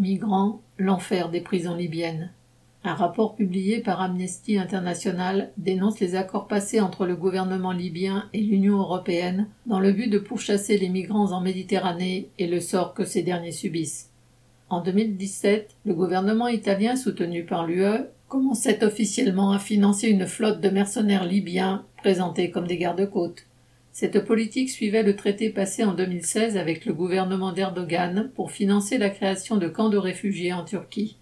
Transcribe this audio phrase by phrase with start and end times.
[0.00, 2.30] Migrants, l'enfer des prisons libyennes.
[2.84, 8.40] Un rapport publié par Amnesty International dénonce les accords passés entre le gouvernement libyen et
[8.40, 13.04] l'Union européenne dans le but de pourchasser les migrants en Méditerranée et le sort que
[13.04, 14.08] ces derniers subissent.
[14.70, 20.70] En 2017, le gouvernement italien soutenu par l'UE commençait officiellement à financer une flotte de
[20.70, 23.44] mercenaires libyens présentés comme des gardes-côtes.
[23.92, 29.10] Cette politique suivait le traité passé en 2016 avec le gouvernement d'Erdogan pour financer la
[29.10, 31.16] création de camps de réfugiés en Turquie.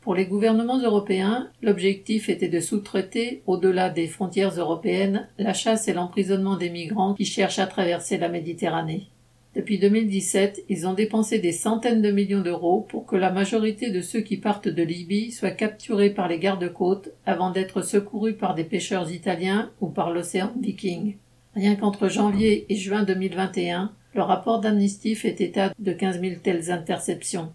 [0.00, 5.94] Pour les gouvernements européens, l'objectif était de sous-traiter, au-delà des frontières européennes, la chasse et
[5.94, 9.06] l'emprisonnement des migrants qui cherchent à traverser la Méditerranée.
[9.54, 14.00] Depuis 2017, ils ont dépensé des centaines de millions d'euros pour que la majorité de
[14.00, 18.64] ceux qui partent de Libye soient capturés par les gardes-côtes avant d'être secourus par des
[18.64, 21.14] pêcheurs italiens ou par l'océan Viking.
[21.54, 26.72] Rien qu'entre janvier et juin 2021, le rapport d'Amnesty fait état de 15 000 telles
[26.72, 27.52] interceptions.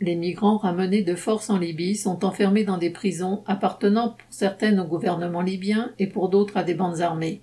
[0.00, 4.80] Les migrants ramenés de force en Libye sont enfermés dans des prisons appartenant pour certaines
[4.80, 7.42] au gouvernement libyen et pour d'autres à des bandes armées.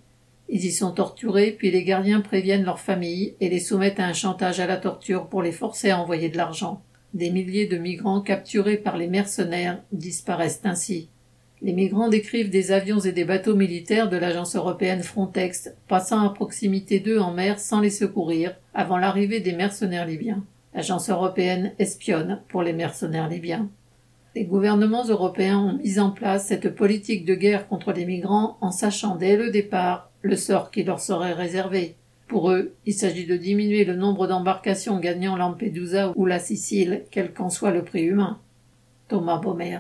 [0.50, 4.14] Ils y sont torturés, puis les gardiens préviennent leurs familles et les soumettent à un
[4.14, 6.81] chantage à la torture pour les forcer à envoyer de l'argent.
[7.14, 11.09] Des milliers de migrants capturés par les mercenaires disparaissent ainsi.
[11.62, 16.30] Les migrants décrivent des avions et des bateaux militaires de l'agence européenne Frontex passant à
[16.30, 20.46] proximité d'eux en mer sans les secourir avant l'arrivée des mercenaires libyens.
[20.74, 23.70] L'agence européenne espionne pour les mercenaires libyens.
[24.36, 28.72] Les gouvernements européens ont mis en place cette politique de guerre contre les migrants en
[28.72, 31.96] sachant dès le départ le sort qui leur serait réservé.
[32.28, 37.34] Pour eux, il s'agit de diminuer le nombre d'embarcations gagnant Lampedusa ou la Sicile, quel
[37.34, 38.40] qu'en soit le prix humain.
[39.08, 39.78] Thomas Baumer.